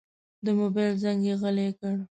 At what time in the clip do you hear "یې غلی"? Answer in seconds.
1.27-1.69